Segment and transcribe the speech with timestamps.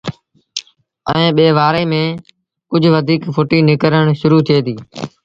[1.11, 2.17] ائيٚݩ ٻي وآري ميݩ
[2.69, 4.79] ڪجھ وڌيٚڪ ڦُٽيٚ نڪرڻ شرو ٿئي ديٚ